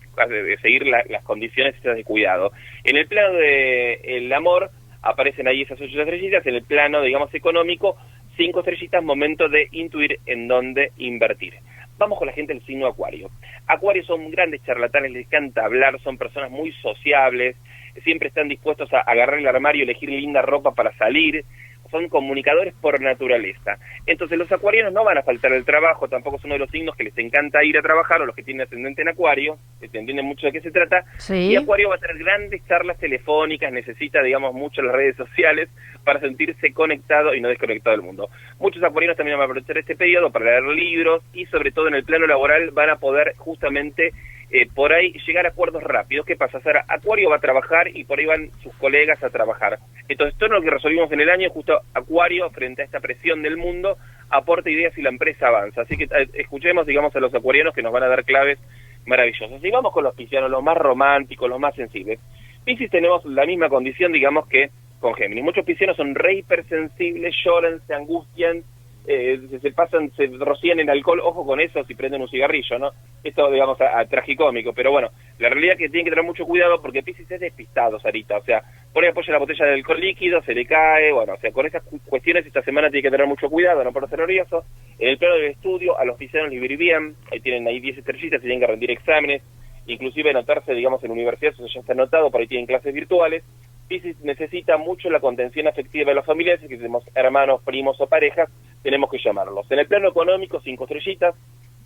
seguir 0.61 0.87
la- 0.87 1.05
las 1.09 1.23
condiciones 1.25 1.75
de 1.83 2.05
cuidado. 2.05 2.53
En 2.85 2.97
el 2.97 3.07
plano 3.07 3.35
del 3.35 4.33
amor, 4.33 4.71
aparecen 5.03 5.49
ahí 5.49 5.63
esas 5.63 5.81
ocho 5.81 6.01
estrellitas, 6.01 6.47
en 6.47 6.55
el 6.55 6.63
plano, 6.63 7.03
digamos, 7.03 7.35
económico, 7.35 7.97
cinco 8.37 8.61
estrellitas, 8.61 9.03
momento 9.03 9.49
de 9.49 9.69
intuir 9.73 10.21
en 10.27 10.47
dónde 10.47 10.93
invertir. 10.99 11.55
Vamos 11.99 12.19
con 12.19 12.27
la 12.27 12.33
gente 12.33 12.55
del 12.55 12.65
signo 12.65 12.87
Acuario. 12.87 13.31
Acuario 13.67 14.03
son 14.05 14.31
grandes 14.31 14.63
charlatanes, 14.65 15.13
les 15.13 15.27
encanta 15.27 15.65
hablar, 15.65 16.01
son 16.01 16.17
personas 16.19 16.51
muy 16.51 16.73
sociables, 16.83 17.57
siempre 18.03 18.29
están 18.29 18.49
dispuestos 18.49 18.93
a 18.93 19.01
agarrar 19.01 19.39
el 19.39 19.47
armario, 19.47 19.85
elegir 19.85 20.11
linda 20.11 20.43
ropa 20.43 20.73
para 20.73 20.93
salir, 20.97 21.45
son 21.93 22.09
comunicadores 22.09 22.75
por 22.81 23.01
naturaleza. 23.01 23.77
Entonces 24.07 24.39
los 24.39 24.51
acuarianos 24.51 24.93
no 24.93 25.05
van 25.05 25.19
a 25.19 25.23
faltar 25.23 25.53
el 25.53 25.65
trabajo, 25.65 26.09
tampoco 26.09 26.39
es 26.39 26.45
uno 26.45 26.55
de 26.55 26.61
los 26.61 26.71
signos 26.71 26.97
que 26.97 27.05
les 27.05 27.17
encanta 27.19 27.63
ir 27.63 27.79
a 27.79 27.83
trabajar 27.83 28.21
o 28.23 28.27
los 28.27 28.35
que 28.35 28.43
tienen 28.43 28.63
ascendente 28.63 29.03
en 29.03 29.11
acuario, 29.11 29.59
que 29.79 29.87
entienden 29.87 30.25
mucho 30.25 30.47
de 30.47 30.53
qué 30.53 30.61
se 30.61 30.73
trata. 30.73 31.05
Sí. 31.19 31.53
Y 31.53 31.57
acuario 31.57 31.91
va 31.91 31.97
a 31.97 31.99
tener 31.99 32.19
grandes 32.19 32.67
charlas 32.67 32.99
telefónicas, 32.99 33.71
necesita, 33.73 34.23
digamos, 34.23 34.55
mucho 34.55 34.83
las 34.83 34.95
redes 34.95 35.17
sociales 35.17 35.69
para 36.03 36.19
sentirse 36.19 36.73
conectado 36.73 37.35
y 37.35 37.41
no 37.41 37.49
desconectado 37.49 37.95
del 37.95 38.05
mundo. 38.05 38.31
Muchos 38.59 38.83
acuarianos 38.83 39.17
también 39.17 39.37
van 39.37 39.43
a 39.43 39.51
aprovechar 39.51 39.77
este 39.79 39.95
periodo 39.95 40.31
para 40.31 40.47
leer 40.47 40.65
libros 40.75 41.23
y 41.35 41.45
sobre 41.47 41.73
todo 41.73 41.89
en 41.89 41.95
el 41.95 42.05
plano 42.05 42.27
laboral 42.27 42.71
van 42.71 42.91
a 42.91 42.97
poder 42.97 43.35
justamente 43.37 44.13
eh, 44.55 44.69
por 44.75 44.93
ahí 44.93 45.15
llegar 45.27 45.47
a 45.47 45.49
acuerdos 45.49 45.83
rápidos. 45.83 46.27
¿Qué 46.27 46.37
pasa? 46.37 46.61
Acuario 46.87 47.31
va 47.31 47.37
a 47.37 47.41
trabajar 47.41 47.89
y 47.89 48.05
por 48.05 48.19
ahí 48.19 48.27
van 48.27 48.51
sus 48.63 48.75
colegas 48.77 49.23
a 49.25 49.31
trabajar. 49.31 49.79
Entonces, 50.09 50.39
todo 50.39 50.51
lo 50.51 50.61
que 50.61 50.69
resolvimos 50.69 51.11
en 51.11 51.23
el 51.23 51.31
año, 51.31 51.49
justo 51.49 51.81
Acuario, 51.95 52.51
frente 52.51 52.83
a 52.83 52.85
esta 52.85 53.01
presión 53.01 53.43
del 53.43 53.57
mundo, 53.57 53.97
aporta 54.29 54.69
ideas 54.69 54.97
y 54.99 55.03
la 55.03 55.09
empresa 55.09 55.49
avanza. 55.49 55.81
Así 55.81 55.97
que 55.97 56.05
eh, 56.05 56.29
escuchemos, 56.35 56.87
digamos, 56.87 57.17
a 57.17 57.21
los 57.21 57.35
acuarianos 57.35 57.75
que 57.75 57.83
nos 57.83 57.93
van 57.93 58.03
a 58.03 58.09
dar 58.09 58.25
claves 58.25 58.59
maravillosas. 59.07 59.65
Y 59.65 59.71
vamos 59.71 59.91
con 59.91 60.05
los 60.05 60.15
piscianos, 60.15 60.51
los 60.51 60.63
más 60.63 60.77
románticos, 60.77 61.49
los 61.49 61.59
más 61.59 61.75
sensibles. 61.75 62.21
Piscis 62.65 62.91
tenemos 62.91 63.25
la 63.25 63.47
misma 63.47 63.71
condición, 63.71 64.13
digamos, 64.13 64.47
que 64.49 64.69
con 65.01 65.15
Géminis. 65.15 65.45
Muchos 65.45 65.65
piscianos 65.65 65.97
son 65.97 66.15
re 66.15 66.35
hipersensibles, 66.35 67.35
lloran, 67.43 67.81
se 67.87 67.95
angustian, 67.95 68.63
eh, 69.07 69.41
se, 69.61 69.73
pasan, 69.73 70.11
se 70.17 70.27
rocían 70.39 70.81
en 70.81 70.91
alcohol, 70.91 71.21
ojo 71.21 71.45
con 71.45 71.61
eso 71.61 71.83
si 71.85 71.95
prenden 71.95 72.23
un 72.23 72.29
cigarrillo, 72.29 72.79
¿no? 72.79 72.91
Esto, 73.25 73.51
digamos, 73.51 73.81
a, 73.81 73.99
a 73.99 74.07
tragicómico, 74.07 74.73
pero 74.73 74.91
bueno, 74.91 75.11
la 75.39 75.49
realidad 75.49 75.75
es 75.75 75.79
que 75.79 75.89
tienen 75.89 76.05
que 76.05 76.11
tener 76.11 76.25
mucho 76.25 76.45
cuidado 76.45 76.81
porque 76.81 77.03
Piscis 77.03 77.31
es 77.31 77.41
despistado, 77.41 77.99
Sarita, 78.01 78.37
o 78.39 78.43
sea, 78.45 78.63
por 78.93 79.03
ahí 79.05 79.11
apoya 79.11 79.33
la 79.33 79.39
botella 79.39 79.67
de 79.67 79.75
alcohol 79.75 80.01
líquido, 80.01 80.43
se 80.43 80.55
le 80.55 80.67
cae, 80.67 81.13
bueno, 81.13 81.35
o 81.35 81.39
sea, 81.39 81.51
con 81.53 81.67
esas 81.67 81.83
cu- 81.83 82.01
cuestiones 82.07 82.47
esta 82.47 82.63
semana 82.63 82.91
tiene 82.91 83.03
que 83.03 83.11
tener 83.11 83.27
mucho 83.27 83.49
cuidado, 83.49 83.83
no 83.83 83.93
por 83.93 84.09
ser 84.09 84.19
nervioso. 84.21 84.65
En 84.99 85.09
el 85.09 85.19
plano 85.19 85.35
del 85.37 85.47
estudio, 85.53 85.99
a 85.99 86.05
los 86.05 86.17
piscianos 86.17 86.51
les 86.51 86.61
viene 86.61 86.77
bien, 86.77 87.15
ahí 87.31 87.41
tienen 87.41 87.67
ahí 87.67 87.81
10 87.81 87.99
estrellitas, 87.99 88.41
tienen 88.41 88.61
que 88.61 88.67
rendir 88.67 88.91
exámenes, 88.91 89.43
inclusive 89.87 90.31
anotarse, 90.31 90.75
digamos, 90.75 91.03
en 91.03 91.11
universidades, 91.11 91.59
eso 91.59 91.67
ya 91.67 91.81
está 91.81 91.93
anotado, 91.93 92.31
por 92.31 92.41
ahí 92.41 92.47
tienen 92.47 92.67
clases 92.67 92.95
virtuales. 92.95 93.43
Piscis 93.89 94.19
necesita 94.21 94.77
mucho 94.79 95.11
la 95.11 95.21
contención 95.21 95.69
afectiva 95.69 96.11
de 96.11 96.15
los 96.15 96.25
familiares, 96.25 96.61
que 96.61 96.77
tenemos 96.77 97.05
hermanos, 97.15 97.63
primos 97.63 98.01
o 98.01 98.07
parejas, 98.07 98.49
tenemos 98.83 99.11
que 99.11 99.19
llamarlos. 99.19 99.71
En 99.71 99.79
el 99.79 99.87
plano 99.87 100.09
económico, 100.09 100.61
cinco 100.61 100.85
estrellitas, 100.85 101.35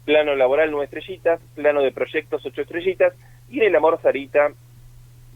plano 0.05 0.35
laboral, 0.35 0.71
nueve 0.71 0.85
estrellitas, 0.85 1.41
plano 1.55 1.83
de 1.83 1.93
proyectos, 1.93 2.45
ocho 2.47 2.63
estrellitas, 2.63 3.13
y 3.51 3.59
en 3.59 3.67
el 3.67 3.77
amor, 3.77 4.01
Sarita, 4.01 4.53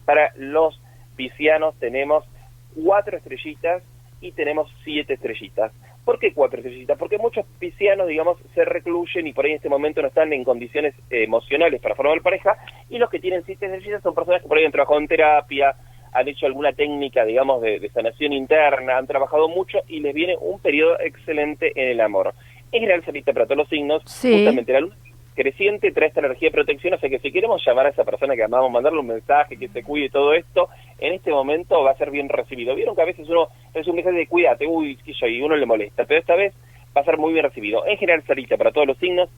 para 0.05 0.31
los 0.37 0.81
piscianos 1.15 1.77
tenemos 1.77 2.25
cuatro 2.73 3.17
estrellitas 3.17 3.83
y 4.21 4.31
tenemos 4.31 4.71
siete 4.83 5.15
estrellitas. 5.15 5.73
¿Por 6.05 6.17
qué 6.19 6.33
cuatro 6.33 6.59
estrellitas? 6.59 6.97
Porque 6.97 7.17
muchos 7.17 7.45
piscianos, 7.59 8.07
digamos, 8.07 8.37
se 8.55 8.65
recluyen 8.65 9.27
y 9.27 9.33
por 9.33 9.45
ahí 9.45 9.51
en 9.51 9.57
este 9.57 9.69
momento 9.69 10.01
no 10.01 10.07
están 10.07 10.33
en 10.33 10.43
condiciones 10.43 10.95
eh, 11.09 11.23
emocionales 11.23 11.81
para 11.81 11.95
formar 11.95 12.21
pareja, 12.21 12.57
y 12.89 12.97
los 12.97 13.09
que 13.09 13.19
tienen 13.19 13.43
siete 13.45 13.65
estrellitas 13.65 14.01
son 14.01 14.15
personas 14.15 14.41
que 14.41 14.47
por 14.47 14.57
ahí 14.57 14.65
han 14.65 14.71
trabajado 14.71 14.99
en 14.99 15.07
terapia, 15.07 15.75
han 16.13 16.27
hecho 16.27 16.45
alguna 16.45 16.73
técnica, 16.73 17.23
digamos, 17.25 17.61
de, 17.61 17.79
de 17.79 17.89
sanación 17.89 18.33
interna, 18.33 18.97
han 18.97 19.07
trabajado 19.07 19.47
mucho 19.49 19.79
y 19.87 19.99
les 20.01 20.13
viene 20.13 20.35
un 20.39 20.59
periodo 20.59 20.99
excelente 20.99 21.71
en 21.75 21.89
el 21.89 22.01
amor. 22.01 22.33
En 22.71 22.81
general, 22.81 23.03
Sarita, 23.05 23.33
para 23.33 23.45
todos 23.45 23.57
los 23.57 23.69
signos, 23.69 24.03
Sí. 24.05 24.31
justamente 24.33 24.73
la 24.73 24.81
luz 24.81 24.93
creciente 25.33 25.91
trae 25.91 26.09
esta 26.09 26.19
energía 26.19 26.49
de 26.49 26.53
protección, 26.53 26.93
o 26.93 26.97
sea 26.99 27.09
que 27.09 27.19
si 27.19 27.31
queremos 27.31 27.63
llamar 27.65 27.85
a 27.85 27.89
esa 27.89 28.03
persona 28.03 28.35
que 28.35 28.43
amamos, 28.43 28.69
mandarle 28.69 28.99
un 28.99 29.07
mensaje, 29.07 29.57
que 29.57 29.69
se 29.69 29.81
cuide 29.83 30.09
todo 30.09 30.33
esto, 30.33 30.67
en 30.99 31.13
este 31.13 31.31
momento 31.31 31.81
va 31.83 31.91
a 31.91 31.97
ser 31.97 32.11
bien 32.11 32.27
recibido. 32.29 32.75
Vieron 32.75 32.95
que 32.95 33.01
a 33.01 33.05
veces 33.05 33.27
uno 33.29 33.47
es 33.73 33.87
un 33.87 33.95
mensaje 33.95 34.17
de 34.17 34.27
cuídate, 34.27 34.67
uy, 34.67 34.97
sé 35.05 35.13
yo, 35.13 35.27
y 35.27 35.41
uno 35.41 35.55
le 35.55 35.65
molesta, 35.65 36.03
pero 36.05 36.19
esta 36.19 36.35
vez 36.35 36.53
va 36.95 37.01
a 37.01 37.05
ser 37.05 37.17
muy 37.17 37.31
bien 37.33 37.45
recibido. 37.45 37.85
En 37.87 37.97
general, 37.97 38.23
Sarita, 38.27 38.57
para 38.57 38.71
todos 38.71 38.85
los 38.87 38.97
signos, 38.97 39.29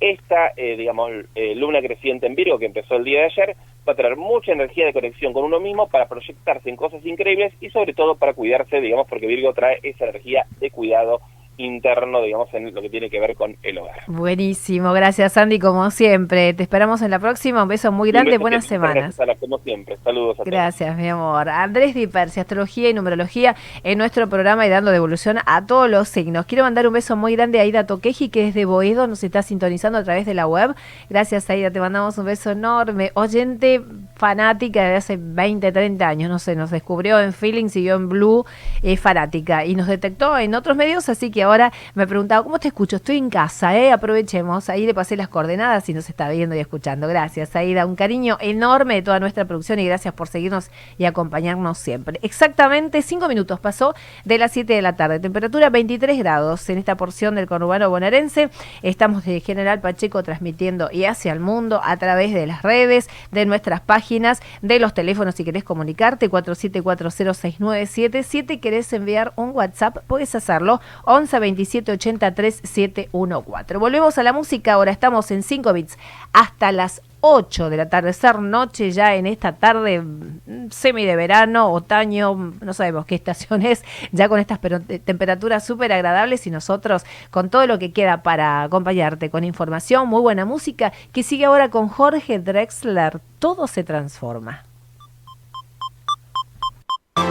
esta, 0.00 0.52
eh, 0.56 0.76
digamos, 0.76 1.10
eh, 1.34 1.54
luna 1.54 1.80
creciente 1.80 2.26
en 2.26 2.34
Virgo, 2.34 2.58
que 2.58 2.66
empezó 2.66 2.96
el 2.96 3.04
día 3.04 3.20
de 3.20 3.26
ayer, 3.26 3.56
va 3.86 3.92
a 3.92 3.96
traer 3.96 4.16
mucha 4.16 4.52
energía 4.52 4.86
de 4.86 4.92
conexión 4.92 5.32
con 5.32 5.44
uno 5.44 5.60
mismo 5.60 5.88
para 5.88 6.08
proyectarse 6.08 6.68
en 6.70 6.76
cosas 6.76 7.04
increíbles 7.04 7.52
y 7.60 7.70
sobre 7.70 7.94
todo 7.94 8.16
para 8.16 8.34
cuidarse, 8.34 8.80
digamos, 8.80 9.06
porque 9.08 9.26
Virgo 9.26 9.52
trae 9.52 9.80
esa 9.82 10.04
energía 10.04 10.46
de 10.60 10.70
cuidado 10.70 11.20
interno, 11.56 12.22
digamos, 12.22 12.52
en 12.54 12.74
lo 12.74 12.80
que 12.80 12.88
tiene 12.88 13.10
que 13.10 13.20
ver 13.20 13.34
con 13.34 13.56
el 13.62 13.78
hogar. 13.78 14.00
Buenísimo, 14.06 14.92
gracias 14.92 15.36
Andy, 15.36 15.58
como 15.58 15.90
siempre. 15.90 16.54
Te 16.54 16.62
esperamos 16.62 17.02
en 17.02 17.10
la 17.10 17.18
próxima. 17.18 17.62
Un 17.62 17.68
beso 17.68 17.92
muy 17.92 18.10
grande, 18.10 18.32
beso 18.32 18.40
buenas 18.40 18.66
semanas. 18.66 19.16
gracias, 19.16 19.38
como 19.38 19.58
siempre. 19.58 19.96
Saludos 20.02 20.34
a 20.34 20.36
todos. 20.38 20.46
Gracias, 20.46 20.96
mi 20.96 21.08
amor. 21.08 21.48
Andrés 21.48 21.94
Dipersi, 21.94 22.40
astrología 22.40 22.90
y 22.90 22.94
numerología 22.94 23.54
en 23.84 23.98
nuestro 23.98 24.28
programa 24.28 24.66
y 24.66 24.70
dando 24.70 24.90
devolución 24.90 25.38
a 25.44 25.66
todos 25.66 25.88
los 25.88 26.08
signos. 26.08 26.46
Quiero 26.46 26.64
mandar 26.64 26.86
un 26.86 26.94
beso 26.94 27.16
muy 27.16 27.36
grande 27.36 27.58
a 27.58 27.62
Aida 27.62 27.86
Toqueji, 27.86 28.28
que 28.28 28.48
es 28.48 28.54
de 28.54 28.64
Boedo, 28.64 29.06
nos 29.06 29.22
está 29.22 29.42
sintonizando 29.42 29.98
a 29.98 30.04
través 30.04 30.26
de 30.26 30.34
la 30.34 30.46
web. 30.46 30.74
Gracias, 31.10 31.48
Aida, 31.50 31.70
te 31.70 31.80
mandamos 31.80 32.16
un 32.18 32.26
beso 32.26 32.50
enorme. 32.50 33.10
Oyente 33.14 33.82
fanática 34.16 34.82
de 34.84 34.96
hace 34.96 35.18
20, 35.20 35.72
30 35.72 36.08
años, 36.08 36.30
no 36.30 36.38
sé, 36.38 36.56
nos 36.56 36.70
descubrió 36.70 37.20
en 37.20 37.32
Feeling, 37.32 37.68
siguió 37.68 37.96
en 37.96 38.08
Blue, 38.08 38.44
es 38.82 39.00
fanática 39.00 39.64
y 39.64 39.74
nos 39.74 39.86
detectó 39.86 40.36
en 40.38 40.54
otros 40.54 40.76
medios, 40.76 41.08
así 41.08 41.30
que 41.30 41.41
ahora 41.42 41.72
me 41.94 42.06
preguntaba, 42.06 42.42
¿cómo 42.42 42.58
te 42.58 42.68
escucho? 42.68 42.96
Estoy 42.96 43.18
en 43.18 43.30
casa, 43.30 43.76
¿eh? 43.76 43.92
Aprovechemos. 43.92 44.68
Ahí 44.68 44.86
le 44.86 44.94
pasé 44.94 45.16
las 45.16 45.28
coordenadas 45.28 45.88
y 45.88 45.94
nos 45.94 46.08
está 46.08 46.28
viendo 46.28 46.56
y 46.56 46.58
escuchando. 46.58 47.08
Gracias, 47.08 47.54
Aida. 47.56 47.86
Un 47.86 47.96
cariño 47.96 48.36
enorme 48.40 48.94
de 48.94 49.02
toda 49.02 49.20
nuestra 49.20 49.44
producción 49.44 49.78
y 49.78 49.86
gracias 49.86 50.14
por 50.14 50.28
seguirnos 50.28 50.70
y 50.98 51.04
acompañarnos 51.04 51.78
siempre. 51.78 52.18
Exactamente 52.22 53.02
cinco 53.02 53.28
minutos 53.28 53.60
pasó 53.60 53.94
de 54.24 54.38
las 54.38 54.52
7 54.52 54.72
de 54.72 54.82
la 54.82 54.96
tarde. 54.96 55.20
Temperatura 55.20 55.70
23 55.70 56.18
grados 56.18 56.68
en 56.70 56.78
esta 56.78 56.96
porción 56.96 57.34
del 57.34 57.46
conurbano 57.46 57.90
bonaerense. 57.90 58.50
Estamos 58.82 59.24
de 59.24 59.40
General 59.40 59.80
Pacheco 59.80 60.22
transmitiendo 60.22 60.88
y 60.92 61.04
hacia 61.04 61.32
el 61.32 61.40
mundo 61.40 61.80
a 61.82 61.96
través 61.96 62.32
de 62.34 62.46
las 62.46 62.62
redes, 62.62 63.08
de 63.30 63.46
nuestras 63.46 63.80
páginas, 63.80 64.42
de 64.60 64.78
los 64.78 64.92
teléfonos 64.94 65.34
si 65.34 65.44
querés 65.44 65.64
comunicarte, 65.64 66.30
47406977. 66.30 68.60
Querés 68.60 68.92
enviar 68.92 69.32
un 69.36 69.50
WhatsApp, 69.50 69.98
puedes 70.06 70.34
hacerlo, 70.34 70.80
11 71.04 71.31
27 71.38 71.92
83 71.92 72.60
714. 72.62 73.76
Volvemos 73.76 74.18
a 74.18 74.22
la 74.22 74.32
música, 74.32 74.74
ahora 74.74 74.90
estamos 74.90 75.30
en 75.30 75.42
5 75.42 75.72
bits 75.72 75.98
hasta 76.32 76.72
las 76.72 77.02
8 77.20 77.70
de 77.70 77.76
la 77.76 77.88
tarde, 77.88 78.12
ser 78.12 78.40
noche 78.40 78.90
ya 78.90 79.14
en 79.14 79.26
esta 79.26 79.52
tarde, 79.52 80.00
mm, 80.00 80.70
semi 80.70 81.04
de 81.04 81.14
verano, 81.14 81.72
otoño, 81.72 82.52
no 82.60 82.74
sabemos 82.74 83.06
qué 83.06 83.14
estación 83.14 83.62
es, 83.62 83.84
ya 84.10 84.28
con 84.28 84.40
estas 84.40 84.58
temperaturas 85.04 85.64
súper 85.64 85.92
agradables 85.92 86.46
y 86.48 86.50
nosotros 86.50 87.04
con 87.30 87.48
todo 87.48 87.66
lo 87.68 87.78
que 87.78 87.92
queda 87.92 88.24
para 88.24 88.64
acompañarte 88.64 89.30
con 89.30 89.44
información, 89.44 90.08
muy 90.08 90.20
buena 90.20 90.44
música, 90.44 90.92
que 91.12 91.22
sigue 91.22 91.44
ahora 91.44 91.70
con 91.70 91.88
Jorge 91.88 92.40
Drexler, 92.40 93.20
todo 93.38 93.68
se 93.68 93.84
transforma. 93.84 94.64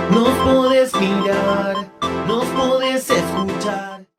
Nos 0.10 0.30
podés 0.46 0.96
mirar 0.96 1.92